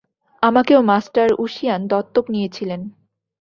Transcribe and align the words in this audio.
আমাকেও 0.43 0.79
মাস্টার 0.81 1.27
ঊশিয়ান 1.39 1.81
দত্তক 1.87 2.25
নিয়েছিলেন। 2.29 2.81